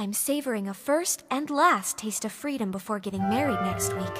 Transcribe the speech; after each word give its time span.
I'm 0.00 0.14
savoring 0.14 0.66
a 0.66 0.72
first 0.72 1.24
and 1.30 1.50
last 1.50 1.98
taste 1.98 2.24
of 2.24 2.32
freedom 2.32 2.70
before 2.70 2.98
getting 2.98 3.20
married 3.28 3.60
next 3.60 3.94
week. 3.94 4.14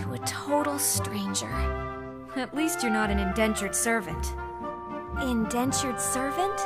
To 0.00 0.14
a 0.14 0.18
total 0.24 0.78
stranger. 0.78 1.52
At 2.36 2.56
least 2.56 2.82
you're 2.82 2.90
not 2.90 3.10
an 3.10 3.18
indentured 3.18 3.76
servant. 3.76 4.32
Indentured 5.20 6.00
servant? 6.00 6.58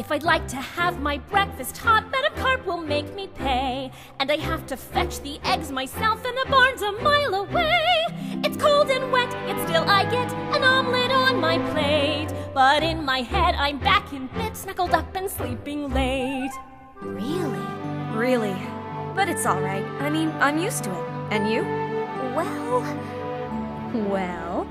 If 0.00 0.10
I'd 0.10 0.22
like 0.22 0.48
to 0.48 0.56
have 0.56 1.02
my 1.02 1.18
breakfast 1.18 1.76
hot, 1.76 2.10
Madame 2.10 2.32
Carp 2.36 2.64
will 2.64 2.80
make 2.80 3.14
me 3.14 3.28
pay. 3.34 3.92
And 4.18 4.32
I 4.32 4.38
have 4.38 4.64
to 4.68 4.76
fetch 4.78 5.20
the 5.20 5.38
eggs 5.44 5.70
myself, 5.70 6.24
and 6.24 6.38
the 6.38 6.50
barn's 6.50 6.80
a 6.80 6.92
mile 6.92 7.34
away. 7.34 8.06
It's 8.44 8.56
cold 8.56 8.88
and 8.88 9.12
wet, 9.12 9.30
yet 9.46 9.68
still 9.68 9.84
I 9.84 10.04
get 10.04 10.32
an 10.56 10.64
omelet 10.64 11.10
on 11.10 11.38
my 11.38 11.58
plate. 11.72 12.28
But 12.54 12.82
in 12.82 13.04
my 13.04 13.20
head, 13.20 13.56
I'm 13.56 13.78
back 13.78 14.10
in 14.14 14.28
bed, 14.28 14.56
snuggled 14.56 14.92
up 14.92 15.14
and 15.14 15.28
sleeping 15.30 15.92
late. 15.92 16.27
Really? 18.28 18.60
But 19.14 19.30
it's 19.30 19.46
alright. 19.46 19.86
I 20.02 20.10
mean, 20.10 20.28
I'm 20.32 20.58
used 20.58 20.84
to 20.84 20.90
it. 20.90 21.04
And 21.30 21.50
you? 21.50 21.62
Well, 22.36 22.82
Well? 24.06 24.66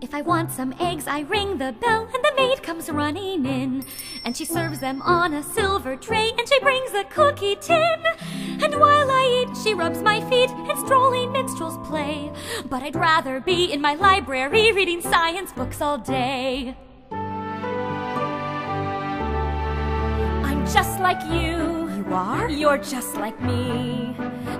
If 0.00 0.14
I 0.14 0.22
want 0.22 0.52
some 0.52 0.72
eggs, 0.78 1.08
I 1.08 1.22
ring 1.22 1.58
the 1.58 1.72
bell, 1.72 2.08
and 2.14 2.22
the 2.22 2.32
maid 2.36 2.62
comes 2.62 2.88
running 2.88 3.46
in. 3.46 3.84
And 4.24 4.36
she 4.36 4.44
serves 4.44 4.78
them 4.78 5.02
on 5.02 5.34
a 5.34 5.42
silver 5.42 5.96
tray, 5.96 6.30
and 6.38 6.48
she 6.48 6.60
brings 6.60 6.92
a 6.92 7.02
cookie 7.02 7.56
tin. 7.56 8.04
And 8.62 8.78
while 8.78 9.10
I 9.10 9.42
eat, 9.42 9.56
she 9.64 9.74
rubs 9.74 10.00
my 10.00 10.20
feet, 10.30 10.50
and 10.50 10.78
strolling 10.78 11.32
minstrels 11.32 11.76
play. 11.88 12.30
But 12.70 12.84
I'd 12.84 12.94
rather 12.94 13.40
be 13.40 13.72
in 13.72 13.80
my 13.80 13.94
library 13.94 14.70
reading 14.70 15.00
science 15.00 15.52
books 15.52 15.80
all 15.80 15.98
day. 15.98 16.76
I'm 20.48 20.64
just 20.66 21.00
like 21.00 21.20
you. 21.24 21.93
You 22.06 22.14
are? 22.14 22.50
You're 22.50 22.78
just 22.78 23.14
like 23.16 23.40
me. 23.40 24.14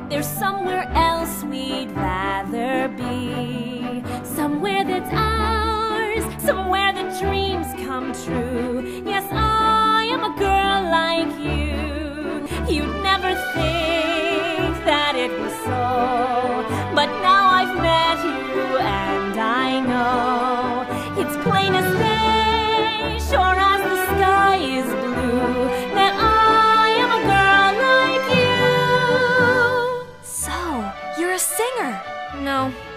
There's 0.09 0.27
somewhere 0.27 0.89
else 0.95 1.45
we'd 1.45 1.91
rather 1.93 2.89
be. 2.89 4.03
Somewhere 4.25 4.85
that's 4.85 5.13
ours. 5.13 6.25
Somewhere 6.43 6.93
the 6.93 7.19
dreams 7.21 7.67
come 7.85 8.13
true. 8.25 9.03
Yes, 9.05 9.31